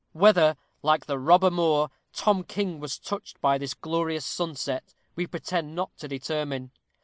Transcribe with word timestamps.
Whether, 0.13 0.57
like 0.81 1.05
the 1.05 1.19
robber 1.19 1.51
Moor, 1.51 1.91
Tom 2.11 2.43
King 2.43 2.79
was 2.79 2.97
touched 2.97 3.39
by 3.39 3.59
this 3.59 3.75
glorious 3.75 4.25
sunset, 4.25 4.95
we 5.15 5.27
pretend 5.27 5.75
not 5.75 5.95
to 5.99 6.07
determine. 6.07 6.71